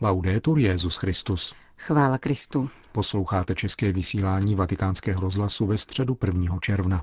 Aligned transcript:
Laudetur 0.00 0.58
Jezus 0.58 0.96
Christus. 0.96 1.54
Chvála 1.76 2.18
Kristu. 2.18 2.70
Posloucháte 2.92 3.54
české 3.54 3.92
vysílání 3.92 4.54
Vatikánského 4.54 5.20
rozhlasu 5.20 5.66
ve 5.66 5.78
středu 5.78 6.18
1. 6.26 6.58
června. 6.60 7.02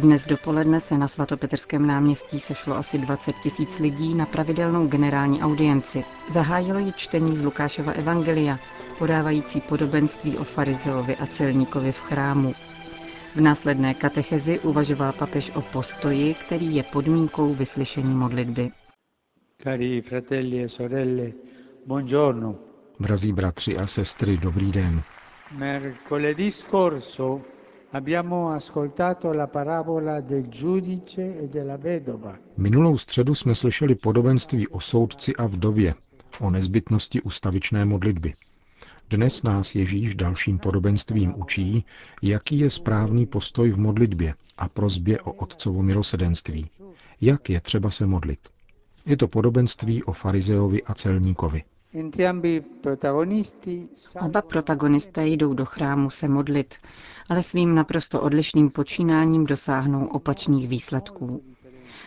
Dnes 0.00 0.26
dopoledne 0.26 0.80
se 0.80 0.98
na 0.98 1.08
svatopetrském 1.08 1.86
náměstí 1.86 2.40
sešlo 2.40 2.76
asi 2.76 2.98
20 2.98 3.32
tisíc 3.42 3.78
lidí 3.78 4.14
na 4.14 4.26
pravidelnou 4.26 4.86
generální 4.86 5.42
audienci. 5.42 6.04
Zahájilo 6.30 6.78
ji 6.78 6.92
čtení 6.92 7.36
z 7.36 7.42
Lukášova 7.42 7.92
evangelia, 7.92 8.58
podávající 8.98 9.60
podobenství 9.60 10.38
o 10.38 10.44
farizeovi 10.44 11.16
a 11.16 11.26
celníkovi 11.26 11.92
v 11.92 12.00
chrámu. 12.00 12.54
V 13.36 13.40
následné 13.40 13.94
katechezi 13.94 14.58
uvažoval 14.58 15.12
papež 15.12 15.50
o 15.50 15.62
postoji, 15.62 16.34
který 16.34 16.74
je 16.74 16.82
podmínkou 16.82 17.54
vyslyšení 17.54 18.14
modlitby. 18.14 18.70
Cari 19.62 20.02
fratelli 20.02 20.62
e 20.64 20.68
sorelle, 20.68 21.32
buongiorno. 21.86 22.54
Drazí 23.00 23.32
bratři 23.32 23.76
a 23.76 23.86
sestry, 23.86 24.36
dobrý 24.36 24.72
den. 24.72 25.02
Mercoledì 25.52 26.50
scorso 26.50 27.40
e. 31.18 32.38
Minulou 32.56 32.98
středu 32.98 33.34
jsme 33.34 33.54
slyšeli 33.54 33.94
podobenství 33.94 34.68
o 34.68 34.80
soudci 34.80 35.36
a 35.36 35.46
vdově, 35.46 35.94
o 36.40 36.50
nezbytnosti 36.50 37.22
ustavičné 37.22 37.84
modlitby. 37.84 38.34
Dnes 39.10 39.42
nás 39.42 39.74
Ježíš 39.74 40.14
dalším 40.14 40.58
podobenstvím 40.58 41.34
učí, 41.36 41.84
jaký 42.22 42.58
je 42.58 42.70
správný 42.70 43.26
postoj 43.26 43.70
v 43.70 43.78
modlitbě 43.78 44.34
a 44.58 44.68
prozbě 44.68 45.20
o 45.20 45.32
otcovo 45.32 45.82
milosedenství. 45.82 46.70
Jak 47.20 47.50
je 47.50 47.60
třeba 47.60 47.90
se 47.90 48.06
modlit. 48.06 48.40
Je 49.06 49.16
to 49.16 49.28
podobenství 49.28 50.04
o 50.04 50.12
farizeovi 50.12 50.82
a 50.82 50.94
celníkovi. 50.94 51.62
Oba 54.20 54.42
protagonisté 54.42 55.26
jdou 55.26 55.54
do 55.54 55.64
chrámu 55.64 56.10
se 56.10 56.28
modlit, 56.28 56.74
ale 57.28 57.42
svým 57.42 57.74
naprosto 57.74 58.20
odlišným 58.20 58.70
počínáním 58.70 59.46
dosáhnou 59.46 60.06
opačných 60.06 60.68
výsledků. 60.68 61.42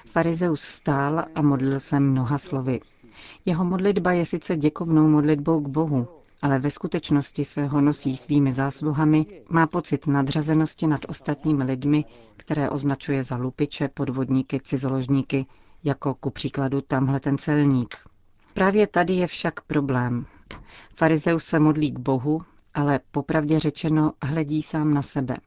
Farizeus 0.09 0.61
stál 0.61 1.26
a 1.36 1.42
modlil 1.42 1.80
se 1.80 2.00
mnoha 2.00 2.38
slovy. 2.38 2.80
Jeho 3.45 3.66
modlitba 3.66 4.11
je 4.11 4.26
sice 4.26 4.56
děkovnou 4.56 5.08
modlitbou 5.08 5.61
k 5.61 5.67
Bohu, 5.67 6.08
ale 6.42 6.59
ve 6.59 6.70
skutečnosti 6.70 7.45
se 7.45 7.66
ho 7.66 7.81
nosí 7.81 8.17
svými 8.17 8.52
zásluhami, 8.52 9.26
má 9.50 9.67
pocit 9.67 10.08
nadřazenosti 10.08 10.88
nad 10.88 11.02
ostatními 11.08 11.64
lidmi, 11.64 12.06
které 12.38 12.70
označuje 12.70 13.23
za 13.23 13.36
lupiče, 13.36 13.88
podvodníky, 13.88 14.59
cizoložníky, 14.59 15.45
jako 15.84 16.14
ku 16.14 16.30
příkladu 16.30 16.81
tamhle 16.81 17.20
ten 17.20 17.38
celník. 17.38 18.12
Právě 18.54 18.88
tady 18.88 19.14
je 19.14 19.28
však 19.28 19.62
problém. 19.62 20.26
Farizeus 20.96 21.44
se 21.46 21.59
modlí 21.59 21.92
k 21.92 22.00
Bohu, 22.00 22.42
ale 22.73 23.00
popravdě 23.12 23.60
řečeno 23.60 24.14
hledí 24.22 24.62
sám 24.64 24.94
na 24.94 25.02
sebe. 25.02 25.38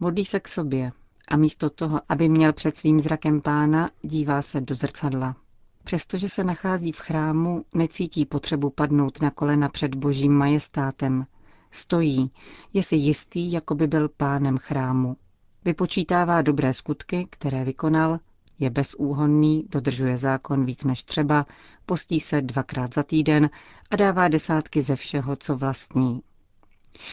Modlí 0.00 0.24
se 0.24 0.40
k 0.40 0.48
sobě 0.48 0.92
a 1.28 1.36
místo 1.36 1.70
toho, 1.70 2.00
aby 2.08 2.28
měl 2.28 2.52
před 2.52 2.76
svým 2.76 3.00
zrakem 3.00 3.40
pána, 3.40 3.90
dívá 4.02 4.42
se 4.42 4.60
do 4.60 4.74
zrcadla. 4.74 5.36
Přestože 5.84 6.28
se 6.28 6.44
nachází 6.44 6.92
v 6.92 6.98
chrámu, 7.00 7.64
necítí 7.74 8.26
potřebu 8.26 8.70
padnout 8.70 9.22
na 9.22 9.30
kolena 9.30 9.68
před 9.68 9.94
božím 9.94 10.32
majestátem. 10.32 11.26
Stojí, 11.70 12.30
je 12.72 12.82
si 12.82 12.96
jistý, 12.96 13.52
jako 13.52 13.74
by 13.74 13.86
byl 13.86 14.08
pánem 14.08 14.58
chrámu. 14.58 15.16
Vypočítává 15.64 16.42
dobré 16.42 16.74
skutky, 16.74 17.26
které 17.30 17.64
vykonal, 17.64 18.18
je 18.58 18.70
bezúhonný, 18.70 19.66
dodržuje 19.70 20.18
zákon 20.18 20.64
víc 20.64 20.84
než 20.84 21.02
třeba, 21.02 21.46
postí 21.86 22.20
se 22.20 22.42
dvakrát 22.42 22.94
za 22.94 23.02
týden 23.02 23.50
a 23.90 23.96
dává 23.96 24.28
desátky 24.28 24.82
ze 24.82 24.96
všeho, 24.96 25.36
co 25.36 25.56
vlastní. 25.56 26.20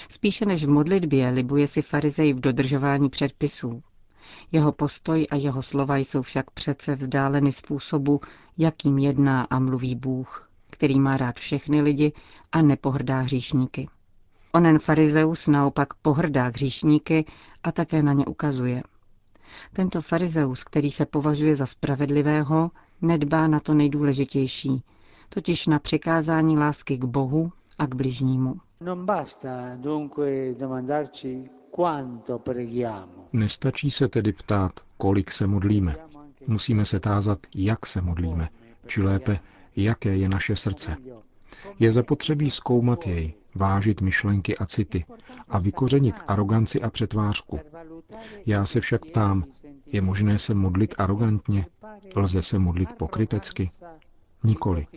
Spíše 0.09 0.45
než 0.45 0.65
v 0.65 0.69
modlitbě 0.69 1.29
libuje 1.29 1.67
si 1.67 1.81
farizej 1.81 2.33
v 2.33 2.39
dodržování 2.39 3.09
předpisů. 3.09 3.83
Jeho 4.51 4.71
postoj 4.71 5.27
a 5.31 5.35
jeho 5.35 5.61
slova 5.61 5.97
jsou 5.97 6.21
však 6.21 6.51
přece 6.51 6.95
vzdáleny 6.95 7.51
způsobu, 7.51 8.21
jakým 8.57 8.97
jedná 8.97 9.43
a 9.43 9.59
mluví 9.59 9.95
Bůh, 9.95 10.49
který 10.71 10.99
má 10.99 11.17
rád 11.17 11.35
všechny 11.35 11.81
lidi 11.81 12.13
a 12.51 12.61
nepohrdá 12.61 13.19
hříšníky. 13.19 13.89
Onen 14.51 14.79
farizeus 14.79 15.47
naopak 15.47 15.93
pohrdá 15.93 16.43
hříšníky 16.47 17.25
a 17.63 17.71
také 17.71 18.03
na 18.03 18.13
ně 18.13 18.25
ukazuje– 18.25 18.83
tento 19.73 20.01
farizeus, 20.01 20.63
který 20.63 20.91
se 20.91 21.05
považuje 21.05 21.55
za 21.55 21.65
spravedlivého, 21.65 22.71
nedbá 23.01 23.47
na 23.47 23.59
to 23.59 23.73
nejdůležitější, 23.73 24.83
totiž 25.29 25.67
na 25.67 25.79
přikázání 25.79 26.57
lásky 26.57 26.97
k 26.97 27.03
Bohu 27.05 27.51
a 27.77 27.87
k 27.87 27.95
bližnímu. 27.95 28.55
Nestačí 33.33 33.91
se 33.91 34.07
tedy 34.07 34.33
ptát, 34.33 34.71
kolik 34.97 35.31
se 35.31 35.47
modlíme. 35.47 35.95
Musíme 36.47 36.85
se 36.85 36.99
tázat, 36.99 37.39
jak 37.55 37.85
se 37.85 38.01
modlíme, 38.01 38.49
či 38.87 39.01
lépe, 39.01 39.39
jaké 39.75 40.17
je 40.17 40.29
naše 40.29 40.55
srdce. 40.55 40.97
Je 41.79 41.91
zapotřebí 41.91 42.49
zkoumat 42.51 43.07
jej, 43.07 43.33
vážit 43.55 44.01
myšlenky 44.01 44.57
a 44.57 44.65
city 44.65 45.05
a 45.49 45.59
vykořenit 45.59 46.15
aroganci 46.27 46.81
a 46.81 46.89
přetvářku. 46.89 47.59
Já 48.45 48.65
se 48.65 48.81
však 48.81 49.05
ptám, 49.05 49.43
je 49.85 50.01
možné 50.01 50.39
se 50.39 50.53
modlit 50.53 50.95
arrogantně? 50.97 51.65
Lze 52.15 52.41
se 52.41 52.59
modlit 52.59 52.89
pokrytecky? 52.93 53.69
Nikoli. 54.43 54.87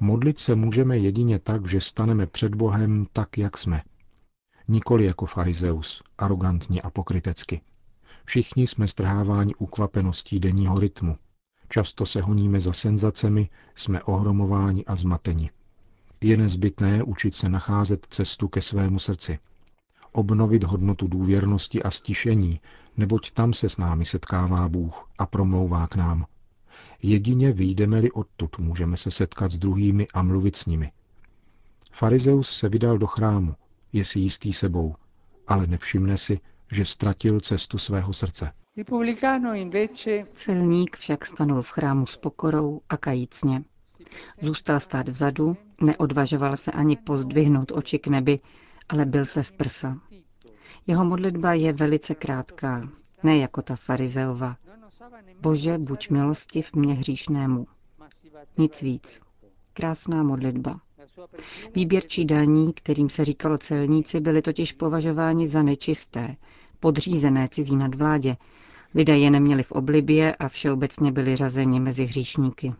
Modlit 0.00 0.38
se 0.38 0.54
můžeme 0.54 0.98
jedině 0.98 1.38
tak, 1.38 1.68
že 1.68 1.80
staneme 1.80 2.26
před 2.26 2.54
Bohem 2.54 3.06
tak, 3.12 3.38
jak 3.38 3.58
jsme. 3.58 3.82
Nikoli 4.68 5.04
jako 5.04 5.26
farizeus, 5.26 6.02
arrogantně 6.18 6.82
a 6.82 6.90
pokrytecky. 6.90 7.60
Všichni 8.24 8.66
jsme 8.66 8.88
strháváni 8.88 9.54
ukvapeností 9.54 10.40
denního 10.40 10.78
rytmu. 10.78 11.16
Často 11.68 12.06
se 12.06 12.22
honíme 12.22 12.60
za 12.60 12.72
senzacemi, 12.72 13.48
jsme 13.74 14.02
ohromováni 14.02 14.84
a 14.84 14.96
zmateni. 14.96 15.50
Je 16.20 16.36
nezbytné 16.36 17.02
učit 17.02 17.34
se 17.34 17.48
nacházet 17.48 18.06
cestu 18.10 18.48
ke 18.48 18.62
svému 18.62 18.98
srdci. 18.98 19.38
Obnovit 20.12 20.64
hodnotu 20.64 21.06
důvěrnosti 21.08 21.82
a 21.82 21.90
stišení, 21.90 22.60
neboť 22.96 23.30
tam 23.30 23.54
se 23.54 23.68
s 23.68 23.76
námi 23.76 24.04
setkává 24.04 24.68
Bůh 24.68 25.10
a 25.18 25.26
promlouvá 25.26 25.86
k 25.86 25.96
nám. 25.96 26.26
Jedině 27.02 27.52
vyjdeme-li 27.52 28.10
odtud, 28.10 28.58
můžeme 28.58 28.96
se 28.96 29.10
setkat 29.10 29.50
s 29.50 29.58
druhými 29.58 30.06
a 30.14 30.22
mluvit 30.22 30.56
s 30.56 30.66
nimi. 30.66 30.92
Farizeus 31.92 32.58
se 32.58 32.68
vydal 32.68 32.98
do 32.98 33.06
chrámu, 33.06 33.54
je 33.92 34.04
si 34.04 34.18
jistý 34.18 34.52
sebou, 34.52 34.94
ale 35.48 35.66
nevšimne 35.66 36.18
si, 36.18 36.40
že 36.72 36.84
ztratil 36.84 37.40
cestu 37.40 37.78
svého 37.78 38.12
srdce. 38.12 38.52
Celník 40.32 40.96
však 40.96 41.24
stanul 41.24 41.62
v 41.62 41.70
chrámu 41.70 42.06
s 42.06 42.16
pokorou 42.16 42.80
a 42.88 42.96
kajícně. 42.96 43.64
Zůstal 44.40 44.80
stát 44.80 45.08
vzadu, 45.08 45.56
neodvažoval 45.80 46.56
se 46.56 46.72
ani 46.72 46.96
pozdvihnout 46.96 47.72
oči 47.72 47.98
k 47.98 48.06
nebi, 48.06 48.38
ale 48.88 49.04
byl 49.04 49.24
se 49.24 49.42
v 49.42 49.52
prsa. 49.52 49.98
Jeho 50.86 51.04
modlitba 51.04 51.52
je 51.52 51.72
velice 51.72 52.14
krátká, 52.14 52.88
ne 53.22 53.38
jako 53.38 53.62
ta 53.62 53.76
farizeova. 53.76 54.56
Bože, 55.40 55.78
buď 55.78 56.10
milostiv 56.10 56.72
mě 56.74 56.94
hříšnému. 56.94 57.66
Nic 58.58 58.82
víc. 58.82 59.20
Krásná 59.72 60.22
modlitba. 60.22 60.80
Výběrčí 61.74 62.24
daní, 62.24 62.72
kterým 62.72 63.08
se 63.08 63.24
říkalo 63.24 63.58
celníci, 63.58 64.20
byly 64.20 64.42
totiž 64.42 64.72
považováni 64.72 65.48
za 65.48 65.62
nečisté, 65.62 66.36
podřízené 66.80 67.48
cizí 67.48 67.76
nadvládě. 67.76 68.36
Lidé 68.94 69.18
je 69.18 69.30
neměli 69.30 69.62
v 69.62 69.72
oblibě 69.72 70.34
a 70.34 70.48
všeobecně 70.48 71.12
byli 71.12 71.36
řazeni 71.36 71.80
mezi 71.80 72.04
hříšníky. 72.04 72.74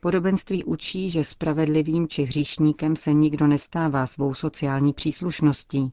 Podobenství 0.00 0.64
učí, 0.64 1.10
že 1.10 1.24
spravedlivým 1.24 2.08
či 2.08 2.22
hříšníkem 2.22 2.96
se 2.96 3.12
nikdo 3.12 3.46
nestává 3.46 4.06
svou 4.06 4.34
sociální 4.34 4.92
příslušností, 4.92 5.92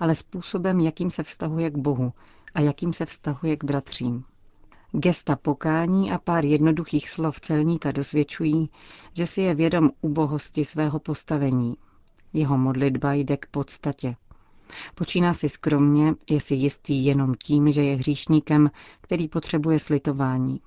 ale 0.00 0.14
způsobem, 0.14 0.80
jakým 0.80 1.10
se 1.10 1.22
vztahuje 1.22 1.70
k 1.70 1.76
Bohu 1.76 2.12
a 2.54 2.60
jakým 2.60 2.92
se 2.92 3.06
vztahuje 3.06 3.56
k 3.56 3.64
bratřím. 3.64 4.24
Gesta 4.92 5.36
pokání 5.36 6.12
a 6.12 6.18
pár 6.18 6.44
jednoduchých 6.44 7.10
slov 7.10 7.40
celníka 7.40 7.92
dosvědčují, 7.92 8.70
že 9.14 9.26
si 9.26 9.42
je 9.42 9.54
vědom 9.54 9.90
ubohosti 10.00 10.64
svého 10.64 10.98
postavení. 10.98 11.74
Jeho 12.32 12.58
modlitba 12.58 13.12
jde 13.12 13.36
k 13.36 13.46
podstatě. 13.46 14.16
Počíná 14.94 15.34
si 15.34 15.48
skromně, 15.48 16.14
je 16.30 16.40
si 16.40 16.54
jistý 16.54 17.04
jenom 17.04 17.34
tím, 17.44 17.72
že 17.72 17.82
je 17.82 17.96
hříšníkem, 17.96 18.70
který 19.00 19.28
potřebuje 19.28 19.78
slitování. 19.78 20.60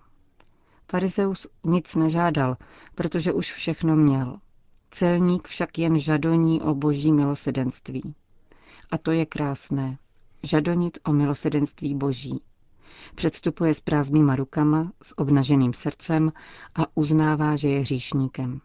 Farizeus 0.89 1.47
nic 1.63 1.95
nežádal, 1.95 2.57
protože 2.95 3.33
už 3.33 3.51
všechno 3.53 3.95
měl. 3.95 4.37
Celník 4.91 5.47
však 5.47 5.77
jen 5.79 5.99
žadoní 5.99 6.61
o 6.61 6.75
boží 6.75 7.11
milosedenství. 7.11 8.15
A 8.91 8.97
to 8.97 9.11
je 9.11 9.25
krásné. 9.25 9.97
Žadonit 10.43 10.97
o 11.05 11.13
milosedenství 11.13 11.95
boží. 11.95 12.41
Předstupuje 13.15 13.73
s 13.73 13.79
prázdnýma 13.79 14.35
rukama, 14.35 14.91
s 15.03 15.17
obnaženým 15.19 15.73
srdcem 15.73 16.31
a 16.75 16.81
uznává, 16.95 17.55
že 17.55 17.69
je 17.69 17.79
hříšníkem. 17.79 18.61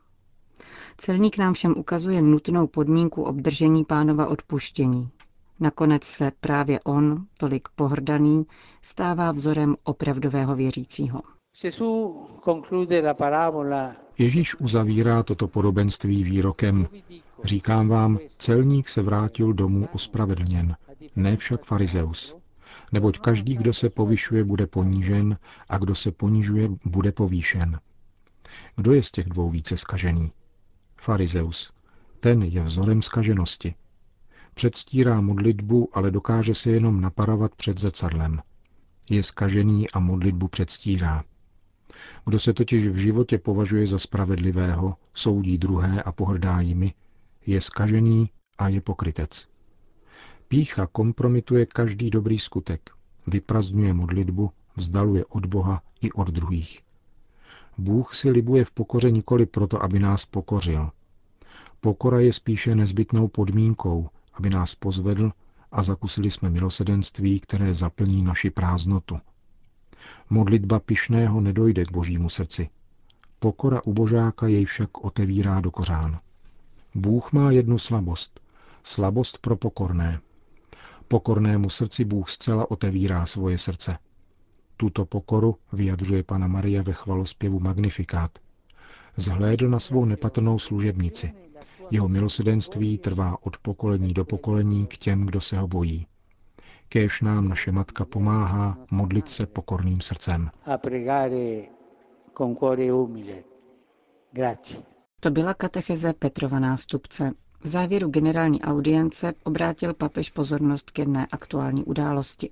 Celník 0.96 1.38
nám 1.38 1.54
všem 1.54 1.74
ukazuje 1.76 2.22
nutnou 2.22 2.66
podmínku 2.66 3.22
obdržení 3.22 3.84
pánova 3.84 4.26
odpuštění. 4.26 5.08
Nakonec 5.60 6.04
se 6.04 6.32
právě 6.40 6.80
on, 6.80 7.26
tolik 7.38 7.68
pohrdaný, 7.74 8.46
stává 8.82 9.32
vzorem 9.32 9.76
opravdového 9.84 10.56
věřícího. 10.56 11.20
Ježíš 14.18 14.54
uzavírá 14.60 15.22
toto 15.22 15.48
podobenství 15.48 16.24
výrokem. 16.24 16.88
Říkám 17.44 17.88
vám, 17.88 18.18
celník 18.38 18.88
se 18.88 19.02
vrátil 19.02 19.52
domů 19.52 19.88
ospravedlněn, 19.92 20.76
ne 21.16 21.36
však 21.36 21.64
farizeus. 21.64 22.36
Neboť 22.92 23.18
každý, 23.18 23.56
kdo 23.56 23.72
se 23.72 23.90
povyšuje, 23.90 24.44
bude 24.44 24.66
ponížen 24.66 25.38
a 25.68 25.78
kdo 25.78 25.94
se 25.94 26.12
ponižuje, 26.12 26.68
bude 26.84 27.12
povýšen. 27.12 27.80
Kdo 28.76 28.92
je 28.92 29.02
z 29.02 29.10
těch 29.10 29.26
dvou 29.26 29.50
více 29.50 29.76
skažený? 29.76 30.32
Farizeus. 30.96 31.72
Ten 32.20 32.42
je 32.42 32.62
vzorem 32.62 33.02
skaženosti. 33.02 33.74
Předstírá 34.54 35.20
modlitbu, 35.20 35.88
ale 35.92 36.10
dokáže 36.10 36.54
se 36.54 36.70
jenom 36.70 37.00
naparovat 37.00 37.54
před 37.54 37.80
zrcadlem. 37.80 38.42
Je 39.10 39.22
skažený 39.22 39.90
a 39.90 39.98
modlitbu 39.98 40.48
předstírá. 40.48 41.24
Kdo 42.24 42.38
se 42.38 42.52
totiž 42.52 42.86
v 42.86 42.96
životě 42.96 43.38
považuje 43.38 43.86
za 43.86 43.98
spravedlivého, 43.98 44.94
soudí 45.14 45.58
druhé 45.58 46.02
a 46.02 46.12
pohrdá 46.12 46.60
jimi, 46.60 46.94
je 47.46 47.60
skažený 47.60 48.30
a 48.58 48.68
je 48.68 48.80
pokrytec. 48.80 49.48
Pícha 50.48 50.86
kompromituje 50.86 51.66
každý 51.66 52.10
dobrý 52.10 52.38
skutek, 52.38 52.90
vyprazdňuje 53.26 53.94
modlitbu, 53.94 54.50
vzdaluje 54.76 55.24
od 55.24 55.46
Boha 55.46 55.82
i 56.00 56.12
od 56.12 56.28
druhých. 56.28 56.80
Bůh 57.78 58.14
si 58.14 58.30
libuje 58.30 58.64
v 58.64 58.70
pokoře 58.70 59.10
nikoli 59.10 59.46
proto, 59.46 59.82
aby 59.82 59.98
nás 59.98 60.24
pokořil. 60.24 60.90
Pokora 61.80 62.20
je 62.20 62.32
spíše 62.32 62.74
nezbytnou 62.74 63.28
podmínkou, 63.28 64.08
aby 64.34 64.50
nás 64.50 64.74
pozvedl 64.74 65.32
a 65.72 65.82
zakusili 65.82 66.30
jsme 66.30 66.50
milosedenství, 66.50 67.40
které 67.40 67.74
zaplní 67.74 68.22
naši 68.22 68.50
prázdnotu. 68.50 69.18
Modlitba 70.30 70.80
pišného 70.80 71.40
nedojde 71.40 71.84
k 71.84 71.92
božímu 71.92 72.28
srdci. 72.28 72.68
Pokora 73.38 73.84
ubožáka 73.84 74.46
jej 74.46 74.64
však 74.64 75.04
otevírá 75.04 75.60
do 75.60 75.70
kořán. 75.70 76.18
Bůh 76.94 77.32
má 77.32 77.50
jednu 77.50 77.78
slabost. 77.78 78.40
Slabost 78.82 79.38
pro 79.38 79.56
pokorné. 79.56 80.20
Pokornému 81.08 81.70
srdci 81.70 82.04
Bůh 82.04 82.30
zcela 82.30 82.70
otevírá 82.70 83.26
svoje 83.26 83.58
srdce. 83.58 83.98
Tuto 84.76 85.04
pokoru 85.04 85.56
vyjadřuje 85.72 86.22
Pana 86.22 86.46
Maria 86.46 86.82
ve 86.82 86.92
chvalospěvu 86.92 87.60
Magnifikát. 87.60 88.38
Zhlédl 89.16 89.68
na 89.68 89.80
svou 89.80 90.04
nepatrnou 90.04 90.58
služebnici. 90.58 91.32
Jeho 91.90 92.08
milosedenství 92.08 92.98
trvá 92.98 93.36
od 93.42 93.56
pokolení 93.56 94.14
do 94.14 94.24
pokolení 94.24 94.86
k 94.86 94.96
těm, 94.96 95.26
kdo 95.26 95.40
se 95.40 95.58
ho 95.58 95.68
bojí. 95.68 96.06
Kéž 96.94 97.20
nám 97.20 97.48
naše 97.48 97.72
matka 97.72 98.04
pomáhá 98.04 98.78
modlit 98.90 99.28
se 99.28 99.46
pokorným 99.46 100.00
srdcem. 100.00 100.50
To 105.20 105.30
byla 105.30 105.54
katecheze 105.54 106.12
Petrova 106.12 106.58
nástupce. 106.58 107.32
V 107.60 107.66
závěru 107.66 108.08
generální 108.08 108.62
audience 108.62 109.34
obrátil 109.44 109.94
papež 109.94 110.30
pozornost 110.30 110.90
k 110.90 110.98
jedné 110.98 111.26
aktuální 111.32 111.84
události. 111.84 112.50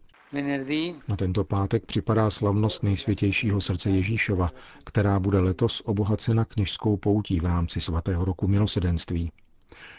Na 1.08 1.16
tento 1.16 1.44
pátek 1.44 1.86
připadá 1.86 2.30
slavnost 2.30 2.82
nejsvětějšího 2.82 3.60
srdce 3.60 3.90
Ježíšova, 3.90 4.50
která 4.84 5.20
bude 5.20 5.38
letos 5.40 5.82
obohacena 5.84 6.44
kněžskou 6.44 6.96
poutí 6.96 7.40
v 7.40 7.44
rámci 7.44 7.80
svatého 7.80 8.24
roku 8.24 8.48
milosedenství. 8.48 9.32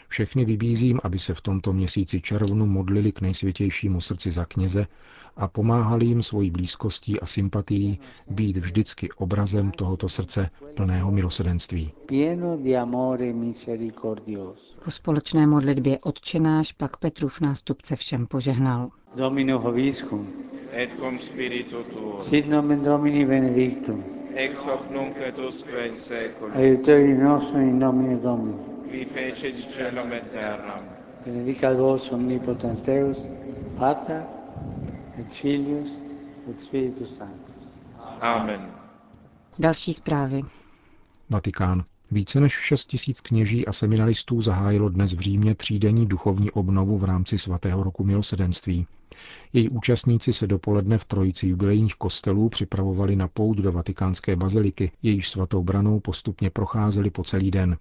Všechny 0.08 0.44
vybízím, 0.44 1.00
aby 1.02 1.18
se 1.18 1.34
v 1.34 1.40
tomto 1.40 1.72
měsíci 1.72 2.20
červnu 2.20 2.66
modlili 2.66 3.12
k 3.12 3.20
nejsvětějšímu 3.20 4.00
srdci 4.00 4.30
za 4.30 4.44
kněze 4.44 4.86
a 5.36 5.48
pomáhali 5.48 6.06
jim 6.06 6.22
svojí 6.22 6.50
blízkostí 6.50 7.20
a 7.20 7.26
sympatií 7.26 7.98
být 8.30 8.56
vždycky 8.56 9.08
obrazem 9.16 9.70
tohoto 9.70 10.08
srdce 10.08 10.50
plného 10.74 11.10
milosedenství. 11.12 11.92
Po 14.84 14.90
společné 14.90 15.46
modlitbě 15.46 15.98
odčenáš 15.98 16.72
pak 16.72 16.96
Petrův 16.96 17.40
nástupce 17.40 17.96
všem 17.96 18.26
požehnal. 18.26 18.90
Domino 19.16 19.58
hoviscum. 19.58 20.28
et 20.74 20.90
cum 20.98 21.18
spiritu 21.18 21.82
tuo. 21.82 22.20
Sit 22.20 22.48
nomen 22.48 22.82
Domini 22.82 23.24
benedictum. 23.24 24.04
Ex 24.34 24.64
hoc 24.66 24.80
nunc 24.90 25.16
et 25.16 25.38
usque 25.38 25.86
in 25.86 25.94
saeculum. 25.94 26.52
Aiuterium 26.56 27.22
nostrum 27.22 27.60
in 27.60 27.78
nomine 27.78 28.16
Domini. 28.16 28.73
Qui 28.94 29.04
fecit 29.04 29.54
celum 29.76 30.12
et 30.12 30.22
terram. 30.32 30.84
Benedicat 31.26 31.74
vos 31.74 32.12
omnipotens 32.12 32.82
Deus, 32.82 33.16
Pater 33.78 34.22
et 35.18 35.32
Filius 35.32 35.90
et 36.50 36.60
Spiritus 36.60 37.16
Sanctus. 37.16 37.64
Amen. 38.20 38.60
Další 39.58 39.94
zprávy. 39.94 40.42
Vatikán. 41.30 41.84
Více 42.10 42.40
než 42.40 42.52
6 42.52 42.84
tisíc 42.84 43.20
kněží 43.20 43.66
a 43.66 43.72
seminaristů 43.72 44.40
zahájilo 44.40 44.88
dnes 44.88 45.12
v 45.12 45.20
Římě 45.20 45.54
třídenní 45.54 46.06
duchovní 46.06 46.50
obnovu 46.50 46.98
v 46.98 47.04
rámci 47.04 47.38
svatého 47.38 47.82
roku 47.82 48.04
milosedenství. 48.04 48.86
Její 49.52 49.68
účastníci 49.68 50.32
se 50.32 50.46
dopoledne 50.46 50.98
v 50.98 51.04
trojici 51.04 51.46
jubilejních 51.46 51.94
kostelů 51.94 52.48
připravovali 52.48 53.16
na 53.16 53.28
pout 53.28 53.58
do 53.58 53.72
vatikánské 53.72 54.36
baziliky, 54.36 54.92
jejíž 55.02 55.28
svatou 55.28 55.62
branou 55.62 56.00
postupně 56.00 56.50
procházeli 56.50 57.10
po 57.10 57.24
celý 57.24 57.50
den. 57.50 57.76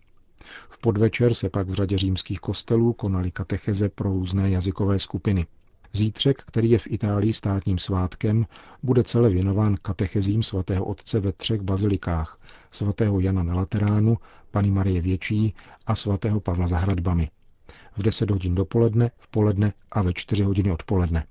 V 0.69 0.77
podvečer 0.77 1.33
se 1.33 1.49
pak 1.49 1.67
v 1.67 1.73
řadě 1.73 1.97
římských 1.97 2.39
kostelů 2.39 2.93
konaly 2.93 3.31
katecheze 3.31 3.89
pro 3.89 4.09
různé 4.09 4.49
jazykové 4.49 4.99
skupiny. 4.99 5.45
Zítřek, 5.93 6.43
který 6.43 6.71
je 6.71 6.79
v 6.79 6.87
Itálii 6.91 7.33
státním 7.33 7.77
svátkem, 7.77 8.45
bude 8.83 9.03
celé 9.03 9.29
věnován 9.29 9.77
katechezím 9.81 10.43
svatého 10.43 10.85
otce 10.85 11.19
ve 11.19 11.31
třech 11.31 11.61
bazilikách, 11.61 12.39
svatého 12.71 13.19
Jana 13.19 13.43
na 13.43 13.55
Lateránu, 13.55 14.17
Pany 14.51 14.71
Marie 14.71 15.01
Větší 15.01 15.53
a 15.87 15.95
svatého 15.95 16.39
Pavla 16.39 16.67
za 16.67 16.77
hradbami. 16.77 17.29
V 17.97 18.03
10 18.03 18.31
hodin 18.31 18.55
dopoledne, 18.55 19.11
v 19.17 19.27
poledne 19.27 19.73
a 19.91 20.01
ve 20.01 20.13
4 20.13 20.43
hodiny 20.43 20.71
odpoledne. 20.71 21.25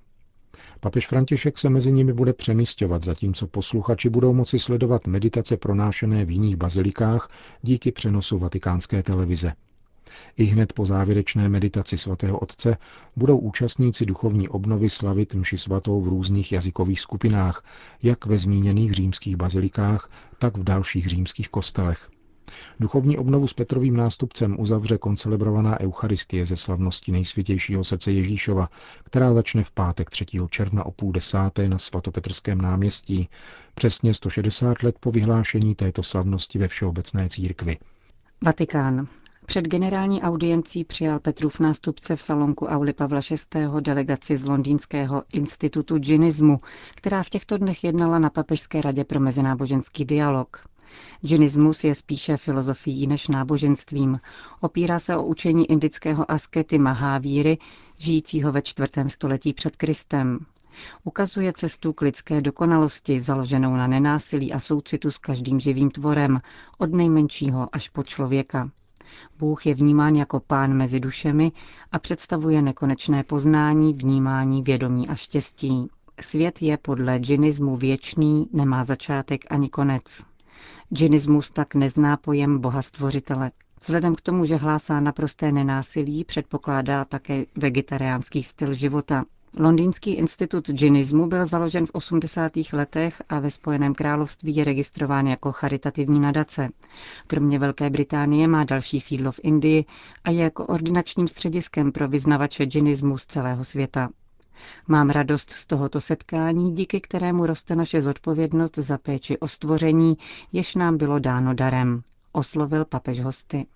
Papež 0.81 1.07
František 1.07 1.59
se 1.59 1.71
mezi 1.71 1.92
nimi 1.92 2.12
bude 2.12 2.33
přemístěvat, 2.33 3.02
zatímco 3.02 3.47
posluchači 3.47 4.09
budou 4.09 4.33
moci 4.33 4.59
sledovat 4.59 5.07
meditace 5.07 5.57
pronášené 5.57 6.25
v 6.25 6.31
jiných 6.31 6.57
bazilikách 6.57 7.31
díky 7.62 7.92
přenosu 7.92 8.38
vatikánské 8.38 9.02
televize. 9.02 9.52
I 10.37 10.45
hned 10.45 10.73
po 10.73 10.87
závěrečné 10.87 11.49
meditaci 11.49 11.99
svatého 11.99 12.38
otce 12.38 12.76
budou 13.16 13.38
účastníci 13.38 14.07
duchovní 14.07 14.49
obnovy 14.49 14.90
slavit 14.90 15.35
mši 15.35 15.59
svatou 15.59 16.00
v 16.00 16.09
různých 16.09 16.52
jazykových 16.52 17.00
skupinách, 17.00 17.64
jak 18.02 18.26
ve 18.26 18.38
zmíněných 18.38 18.92
římských 18.92 19.37
bazilikách, 19.37 20.11
tak 20.38 20.57
v 20.59 20.64
dalších 20.64 21.07
římských 21.07 21.49
kostelech. 21.49 22.11
Duchovní 22.81 23.19
obnovu 23.19 23.47
s 23.47 23.55
Petrovým 23.55 23.97
nástupcem 23.97 24.57
uzavře 24.61 24.99
koncelebrovaná 24.99 25.81
Eucharistie 25.81 26.47
ze 26.47 26.57
slavnosti 26.57 27.13
nejsvětějšího 27.13 27.85
srdce 27.85 28.13
Ježíšova, 28.13 28.69
která 29.05 29.35
začne 29.35 29.65
v 29.65 29.71
pátek 29.71 30.11
3. 30.11 30.25
června 30.51 30.87
o 30.87 30.91
půl 30.91 31.13
desáté 31.13 31.69
na 31.69 31.79
svatopetrském 31.79 32.61
náměstí, 32.61 33.29
přesně 33.75 34.15
160 34.15 34.83
let 34.83 34.97
po 35.01 35.11
vyhlášení 35.11 35.75
této 35.75 36.03
slavnosti 36.03 36.59
ve 36.59 36.69
Všeobecné 36.69 37.29
církvi. 37.29 37.79
Vatikán. 38.45 39.07
Před 39.47 39.69
generální 39.69 40.23
audiencí 40.23 40.85
přijal 40.85 41.19
Petrův 41.19 41.61
nástupce 41.61 42.17
v 42.17 42.23
salonku 42.23 42.67
Auli 42.67 42.93
Pavla 42.93 43.21
VI. 43.31 43.67
delegaci 43.81 44.37
z 44.37 44.45
Londýnského 44.45 45.23
institutu 45.33 45.99
džinismu, 45.99 46.61
která 46.97 47.23
v 47.23 47.31
těchto 47.31 47.59
dnech 47.59 47.85
jednala 47.85 48.19
na 48.19 48.31
Papežské 48.31 48.83
radě 48.83 49.05
pro 49.05 49.21
mezináboženský 49.21 50.05
dialog. 50.05 50.65
Džinismus 51.25 51.85
je 51.85 51.95
spíše 51.95 52.37
filozofií 52.37 53.07
než 53.07 53.29
náboženstvím. 53.29 54.21
Opírá 54.61 54.99
se 54.99 55.17
o 55.17 55.23
učení 55.23 55.71
indického 55.71 56.31
askety 56.31 56.79
Mahávíry, 56.79 57.59
žijícího 57.99 58.53
ve 58.53 58.63
čtvrtém 58.63 59.11
století 59.11 59.53
před 59.53 59.77
Kristem. 59.77 60.39
Ukazuje 61.05 61.53
cestu 61.53 61.93
k 61.93 62.01
lidské 62.01 62.41
dokonalosti, 62.41 63.21
založenou 63.21 63.77
na 63.77 63.87
nenásilí 63.87 64.53
a 64.53 64.61
soucitu 64.61 65.11
s 65.11 65.19
každým 65.19 65.61
živým 65.61 65.91
tvorem, 65.91 66.41
od 66.79 66.93
nejmenšího 66.93 67.69
až 67.73 67.89
po 67.89 68.03
člověka. 68.03 68.71
Bůh 69.39 69.67
je 69.67 69.75
vnímán 69.75 70.15
jako 70.15 70.41
pán 70.41 70.75
mezi 70.75 71.01
dušemi 71.01 71.53
a 71.93 71.99
představuje 71.99 72.63
nekonečné 72.63 73.25
poznání, 73.25 73.95
vnímání, 73.95 74.63
vědomí 74.63 75.09
a 75.09 75.15
štěstí. 75.15 75.89
Svět 76.21 76.63
je 76.63 76.77
podle 76.77 77.19
džinismu 77.19 77.77
věčný, 77.77 78.49
nemá 78.53 78.85
začátek 78.85 79.45
ani 79.51 79.69
konec. 79.69 80.32
Džinismus 80.95 81.50
tak 81.50 81.75
nezná 81.75 82.16
pojem 82.16 82.59
boha 82.59 82.83
stvořitele. 82.83 83.50
Vzhledem 83.81 84.14
k 84.14 84.21
tomu, 84.21 84.45
že 84.45 84.57
hlásá 84.57 85.00
naprosté 85.00 85.52
nenásilí, 85.52 86.25
předpokládá 86.25 87.04
také 87.04 87.45
vegetariánský 87.57 88.42
styl 88.42 88.75
života. 88.75 89.25
Londýnský 89.59 90.12
institut 90.12 90.71
džinismu 90.71 91.26
byl 91.26 91.47
založen 91.47 91.87
v 91.87 91.90
80. 91.92 92.52
letech 92.73 93.23
a 93.28 93.38
ve 93.38 93.50
Spojeném 93.50 93.95
království 93.95 94.57
je 94.57 94.64
registrován 94.64 95.26
jako 95.26 95.52
charitativní 95.52 96.21
nadace. 96.21 96.69
Kromě 97.26 97.59
Velké 97.59 97.90
Británie 97.90 98.49
má 98.49 98.64
další 98.64 99.00
sídlo 99.00 99.33
v 99.33 99.40
Indii 99.42 99.85
a 100.25 100.31
je 100.31 100.50
koordinačním 100.50 101.28
střediskem 101.28 101.92
pro 101.92 102.09
vyznavače 102.09 102.64
džinismu 102.64 103.19
z 103.19 103.26
celého 103.26 103.64
světa. 103.64 104.09
Mám 104.88 105.11
radost 105.11 105.50
z 105.50 105.66
tohoto 105.66 106.00
setkání, 106.00 106.75
díky 106.75 107.00
kterému 107.00 107.47
roste 107.47 107.76
naše 107.76 108.00
zodpovědnost 108.00 108.78
za 108.78 108.99
péči 108.99 109.38
o 109.38 109.49
stvoření, 109.49 110.16
jež 110.52 110.75
nám 110.75 110.97
bylo 110.97 111.18
dáno 111.18 111.54
darem, 111.54 112.02
oslovil 112.32 112.85
papež 112.85 113.21
hosty. 113.21 113.66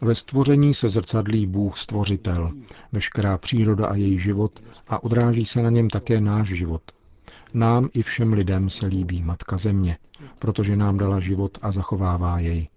Ve 0.00 0.14
stvoření 0.14 0.74
se 0.74 0.88
zrcadlí 0.88 1.46
Bůh 1.46 1.78
stvořitel, 1.78 2.52
veškerá 2.92 3.38
příroda 3.38 3.86
a 3.86 3.94
její 3.94 4.18
život 4.18 4.62
a 4.88 5.04
odráží 5.04 5.44
se 5.44 5.62
na 5.62 5.70
něm 5.70 5.90
také 5.90 6.20
náš 6.20 6.48
život. 6.48 6.82
Nám 7.54 7.88
i 7.94 8.02
všem 8.02 8.32
lidem 8.32 8.70
se 8.70 8.86
líbí 8.86 9.22
Matka 9.22 9.58
Země, 9.58 9.98
protože 10.38 10.76
nám 10.76 10.98
dala 10.98 11.20
život 11.20 11.58
a 11.62 11.72
zachovává 11.72 12.38
jej. 12.38 12.68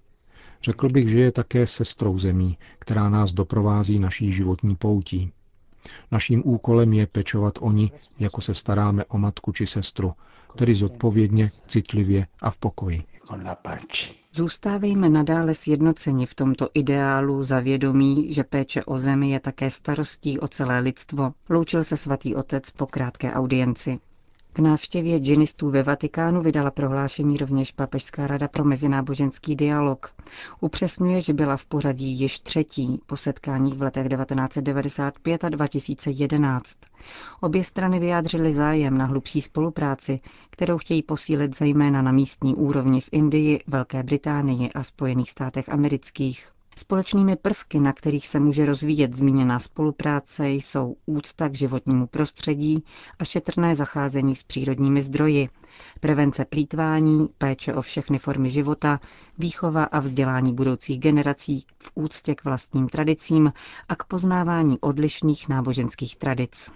Řekl 0.63 0.89
bych, 0.89 1.09
že 1.09 1.19
je 1.19 1.31
také 1.31 1.67
sestrou 1.67 2.19
zemí, 2.19 2.57
která 2.79 3.09
nás 3.09 3.33
doprovází 3.33 3.99
naší 3.99 4.31
životní 4.31 4.75
poutí. 4.75 5.31
Naším 6.11 6.41
úkolem 6.45 6.93
je 6.93 7.07
pečovat 7.07 7.53
o 7.59 7.71
ní, 7.71 7.91
jako 8.19 8.41
se 8.41 8.53
staráme 8.53 9.05
o 9.05 9.17
matku 9.17 9.51
či 9.51 9.67
sestru, 9.67 10.13
tedy 10.55 10.75
zodpovědně, 10.75 11.49
citlivě 11.67 12.27
a 12.41 12.51
v 12.51 12.57
pokoji. 12.57 13.03
Zůstávejme 14.33 15.09
nadále 15.09 15.53
sjednoceni 15.53 16.25
v 16.25 16.35
tomto 16.35 16.69
ideálu 16.73 17.43
za 17.43 17.59
vědomí, 17.59 18.33
že 18.33 18.43
péče 18.43 18.83
o 18.83 18.97
zemi 18.97 19.31
je 19.31 19.39
také 19.39 19.69
starostí 19.69 20.39
o 20.39 20.47
celé 20.47 20.79
lidstvo, 20.79 21.33
loučil 21.49 21.83
se 21.83 21.97
svatý 21.97 22.35
otec 22.35 22.71
po 22.71 22.85
krátké 22.87 23.33
audienci. 23.33 23.99
Návštěvě 24.59 25.19
džinistů 25.19 25.69
ve 25.69 25.83
Vatikánu 25.83 26.41
vydala 26.41 26.71
prohlášení 26.71 27.37
rovněž 27.37 27.71
Papežská 27.71 28.27
rada 28.27 28.47
pro 28.47 28.63
mezináboženský 28.63 29.55
dialog. 29.55 30.13
Upřesňuje, 30.61 31.21
že 31.21 31.33
byla 31.33 31.57
v 31.57 31.65
pořadí 31.65 32.19
již 32.19 32.39
třetí 32.39 33.01
po 33.05 33.17
setkáních 33.17 33.73
v 33.73 33.81
letech 33.81 34.07
1995 34.07 35.43
a 35.43 35.49
2011. 35.49 36.77
Obě 37.41 37.63
strany 37.63 37.99
vyjádřily 37.99 38.53
zájem 38.53 38.97
na 38.97 39.05
hlubší 39.05 39.41
spolupráci, 39.41 40.19
kterou 40.49 40.77
chtějí 40.77 41.03
posílit 41.03 41.57
zejména 41.57 42.01
na 42.01 42.11
místní 42.11 42.55
úrovni 42.55 43.01
v 43.01 43.09
Indii, 43.11 43.63
Velké 43.67 44.03
Británii 44.03 44.71
a 44.71 44.83
Spojených 44.83 45.31
státech 45.31 45.69
amerických. 45.69 46.58
Společnými 46.79 47.35
prvky, 47.35 47.79
na 47.79 47.93
kterých 47.93 48.27
se 48.27 48.39
může 48.39 48.65
rozvíjet 48.65 49.15
zmíněná 49.17 49.59
spolupráce, 49.59 50.49
jsou 50.49 50.95
úcta 51.05 51.49
k 51.49 51.55
životnímu 51.55 52.07
prostředí 52.07 52.83
a 53.19 53.23
šetrné 53.25 53.75
zacházení 53.75 54.35
s 54.35 54.43
přírodními 54.43 55.01
zdroji, 55.01 55.49
prevence 55.99 56.45
plítvání, 56.45 57.27
péče 57.37 57.73
o 57.73 57.81
všechny 57.81 58.17
formy 58.17 58.51
života, 58.51 58.99
výchova 59.37 59.83
a 59.83 59.99
vzdělání 59.99 60.53
budoucích 60.53 60.99
generací 60.99 61.65
v 61.83 61.91
úctě 61.95 62.35
k 62.35 62.43
vlastním 62.43 62.87
tradicím 62.89 63.53
a 63.89 63.95
k 63.95 64.03
poznávání 64.03 64.79
odlišných 64.79 65.49
náboženských 65.49 66.15
tradic. 66.15 66.71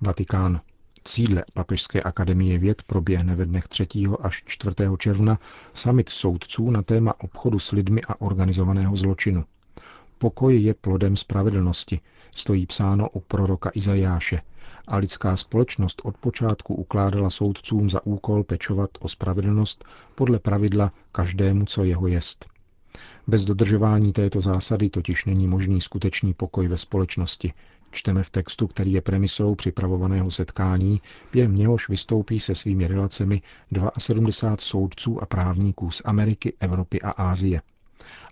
Vatikán. 0.00 0.60
Cíle 1.06 1.44
Papežské 1.54 2.02
akademie 2.02 2.58
věd 2.58 2.82
proběhne 2.82 3.36
ve 3.36 3.46
dnech 3.46 3.68
3. 3.68 3.86
až 4.20 4.42
4. 4.46 4.74
června 4.98 5.38
summit 5.74 6.08
soudců 6.08 6.70
na 6.70 6.82
téma 6.82 7.20
obchodu 7.20 7.58
s 7.58 7.72
lidmi 7.72 8.00
a 8.08 8.20
organizovaného 8.20 8.96
zločinu. 8.96 9.44
Pokoj 10.18 10.60
je 10.62 10.74
plodem 10.74 11.16
spravedlnosti, 11.16 12.00
stojí 12.36 12.66
psáno 12.66 13.08
u 13.10 13.20
proroka 13.20 13.70
Izajáše, 13.74 14.42
a 14.88 14.96
lidská 14.96 15.36
společnost 15.36 16.02
od 16.04 16.16
počátku 16.16 16.74
ukládala 16.74 17.30
soudcům 17.30 17.90
za 17.90 18.06
úkol 18.06 18.44
pečovat 18.44 18.90
o 19.00 19.08
spravedlnost 19.08 19.84
podle 20.14 20.38
pravidla 20.38 20.92
každému, 21.12 21.64
co 21.64 21.84
jeho 21.84 22.06
jest. 22.06 22.46
Bez 23.26 23.44
dodržování 23.44 24.12
této 24.12 24.40
zásady 24.40 24.90
totiž 24.90 25.24
není 25.24 25.46
možný 25.46 25.80
skutečný 25.80 26.34
pokoj 26.34 26.68
ve 26.68 26.78
společnosti, 26.78 27.52
Čteme 27.90 28.22
v 28.22 28.30
textu, 28.30 28.66
který 28.66 28.92
je 28.92 29.00
premisou 29.00 29.54
připravovaného 29.54 30.30
setkání, 30.30 31.00
během 31.32 31.56
něhož 31.56 31.88
vystoupí 31.88 32.40
se 32.40 32.54
svými 32.54 32.86
relacemi 32.86 33.42
72 33.98 34.56
soudců 34.60 35.22
a 35.22 35.26
právníků 35.26 35.90
z 35.90 36.02
Ameriky, 36.04 36.52
Evropy 36.60 37.00
a 37.02 37.10
Ázie. 37.10 37.62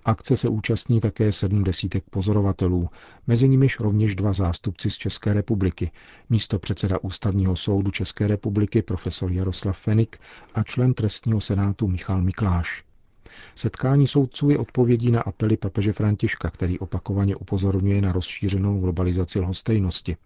Akce 0.04 0.36
se 0.36 0.48
účastní 0.48 1.00
také 1.00 1.32
sedm 1.32 1.64
desítek 1.64 2.04
pozorovatelů, 2.10 2.88
mezi 3.26 3.48
nimiž 3.48 3.80
rovněž 3.80 4.16
dva 4.16 4.32
zástupci 4.32 4.90
z 4.90 4.96
České 4.96 5.32
republiky, 5.32 5.90
místo 6.30 6.58
předseda 6.58 6.98
Ústavního 7.02 7.56
soudu 7.56 7.90
České 7.90 8.26
republiky 8.26 8.82
profesor 8.82 9.32
Jaroslav 9.32 9.78
Fenik 9.78 10.18
a 10.54 10.62
člen 10.62 10.94
trestního 10.94 11.40
senátu 11.40 11.88
Michal 11.88 12.22
Mikláš. 12.22 12.84
Setkání 13.54 14.06
soudců 14.06 14.50
je 14.50 14.58
odpovědí 14.58 15.10
na 15.10 15.20
apely 15.20 15.56
papeže 15.56 15.92
Františka, 15.92 16.50
který 16.50 16.78
opakovaně 16.78 17.36
upozorňuje 17.36 18.02
na 18.02 18.12
rozšířenou 18.12 18.80
globalizaci 18.80 19.40
lhostejnosti. 19.40 20.16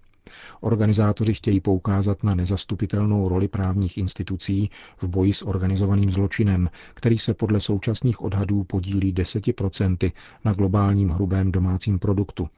Organizátoři 0.61 1.35
chtějí 1.35 1.61
poukázat 1.61 2.23
na 2.23 2.35
nezastupitelnou 2.35 3.29
roli 3.29 3.49
právních 3.49 3.99
institucí 3.99 4.71
v 4.99 5.09
boji 5.09 5.33
s 5.33 5.43
organizovaným 5.43 6.11
zločinem, 6.11 6.71
který 6.95 7.19
se 7.19 7.35
podle 7.35 7.61
současných 7.61 8.23
odhadů 8.23 8.65
podílí 8.65 9.15
10% 9.15 10.13
na 10.45 10.53
globálním 10.53 11.09
hrubém 11.11 11.53
domácím 11.53 11.99
produktu. 11.99 12.49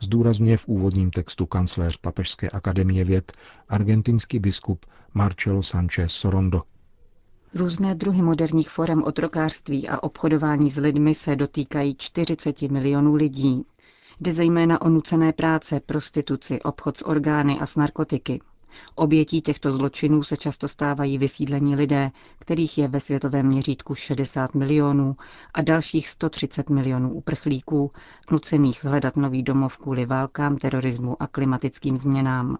Zdůrazňuje 0.00 0.56
v 0.56 0.68
úvodním 0.68 1.10
textu 1.10 1.46
kancléř 1.46 1.96
Papežské 1.96 2.50
akademie 2.50 3.04
věd 3.04 3.32
argentinský 3.68 4.38
biskup 4.38 4.86
Marcelo 5.14 5.62
Sanchez 5.62 6.12
Sorondo. 6.12 6.62
Různé 7.54 7.94
druhy 7.94 8.22
moderních 8.22 8.70
forem 8.70 9.02
otrokářství 9.02 9.88
a 9.88 10.02
obchodování 10.02 10.70
s 10.70 10.76
lidmi 10.76 11.14
se 11.14 11.36
dotýkají 11.36 11.94
40 11.98 12.62
milionů 12.62 13.14
lidí. 13.14 13.64
Jde 14.20 14.32
zejména 14.32 14.82
o 14.82 14.88
nucené 14.88 15.32
práce, 15.32 15.80
prostituci, 15.80 16.62
obchod 16.62 16.96
s 16.96 17.04
orgány 17.06 17.58
a 17.60 17.66
s 17.66 17.76
narkotiky. 17.76 18.40
Obětí 18.94 19.42
těchto 19.42 19.72
zločinů 19.72 20.22
se 20.22 20.36
často 20.36 20.68
stávají 20.68 21.18
vysídlení 21.18 21.76
lidé, 21.76 22.10
kterých 22.38 22.78
je 22.78 22.88
ve 22.88 23.00
světovém 23.00 23.46
měřítku 23.46 23.94
60 23.94 24.54
milionů 24.54 25.16
a 25.54 25.62
dalších 25.62 26.08
130 26.08 26.70
milionů 26.70 27.12
uprchlíků, 27.14 27.90
nucených 28.30 28.84
hledat 28.84 29.16
nový 29.16 29.42
domov 29.42 29.76
kvůli 29.76 30.06
válkám, 30.06 30.56
terorismu 30.56 31.22
a 31.22 31.26
klimatickým 31.26 31.98
změnám. 31.98 32.58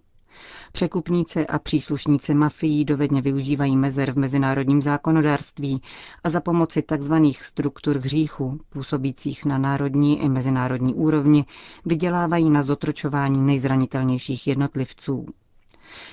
Překupníci 0.73 1.47
a 1.47 1.59
příslušníci 1.59 2.35
mafií 2.35 2.85
dovedně 2.85 3.23
využívají 3.23 3.77
mezer 3.77 4.13
v 4.13 4.19
mezinárodním 4.19 4.83
zákonodárství 4.83 5.83
a 6.25 6.31
za 6.31 6.41
pomoci 6.41 6.83
tzv. 6.83 7.15
struktur 7.43 7.99
hříchu, 7.99 8.59
působících 8.69 9.45
na 9.45 9.59
národní 9.59 10.23
i 10.23 10.29
mezinárodní 10.29 10.95
úrovni, 10.95 11.45
vydělávají 11.85 12.51
na 12.51 12.63
zotročování 12.63 13.41
nejzranitelnějších 13.41 14.47
jednotlivců. 14.47 15.27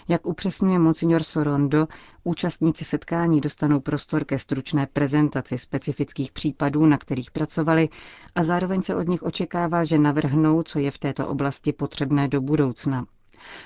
Jak 0.07 0.25
upřesňuje 0.25 0.79
monsignor 0.79 1.23
Sorondo, 1.23 1.87
účastníci 2.23 2.85
setkání 2.85 3.41
dostanou 3.41 3.79
prostor 3.79 4.23
ke 4.25 4.39
stručné 4.39 4.87
prezentaci 4.93 5.57
specifických 5.57 6.31
případů, 6.31 6.85
na 6.85 6.97
kterých 6.97 7.31
pracovali, 7.31 7.89
a 8.35 8.43
zároveň 8.43 8.81
se 8.81 8.95
od 8.95 9.07
nich 9.07 9.23
očekává, 9.23 9.83
že 9.83 9.97
navrhnou, 9.97 10.63
co 10.63 10.79
je 10.79 10.91
v 10.91 10.97
této 10.97 11.27
oblasti 11.27 11.73
potřebné 11.73 12.27
do 12.27 12.41
budoucna. 12.41 13.05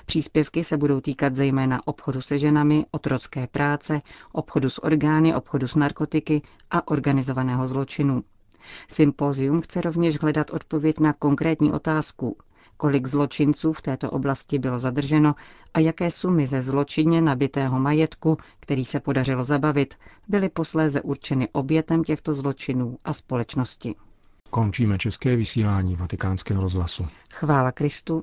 Příspěvky 0.06 0.64
se 0.64 0.76
budou 0.76 1.00
týkat 1.00 1.34
zejména 1.34 1.86
obchodu 1.86 2.20
se 2.20 2.38
ženami, 2.38 2.84
otrocké 2.90 3.46
práce, 3.46 3.98
obchodu 4.32 4.70
s 4.70 4.84
orgány, 4.84 5.34
obchodu 5.34 5.68
s 5.68 5.74
narkotiky 5.74 6.42
a 6.70 6.88
organizovaného 6.88 7.68
zločinu. 7.68 8.22
Sympozium 8.88 9.60
chce 9.60 9.80
rovněž 9.80 10.20
hledat 10.20 10.50
odpověď 10.50 10.98
na 10.98 11.12
konkrétní 11.12 11.72
otázku, 11.72 12.36
kolik 12.76 13.06
zločinců 13.06 13.72
v 13.72 13.82
této 13.82 14.10
oblasti 14.10 14.58
bylo 14.58 14.78
zadrženo 14.78 15.34
a 15.74 15.80
jaké 15.80 16.10
sumy 16.10 16.46
ze 16.46 16.62
zločinně 16.62 17.20
nabitého 17.20 17.80
majetku, 17.80 18.36
který 18.60 18.84
se 18.84 19.00
podařilo 19.00 19.44
zabavit, 19.44 19.94
byly 20.28 20.48
posléze 20.48 21.02
určeny 21.02 21.48
obětem 21.52 22.04
těchto 22.04 22.34
zločinů 22.34 22.98
a 23.04 23.12
společnosti. 23.12 23.94
Končíme 24.50 24.98
české 24.98 25.36
vysílání 25.36 25.96
vatikánského 25.96 26.62
rozhlasu. 26.62 27.06
Chvála 27.34 27.72
Kristu. 27.72 28.22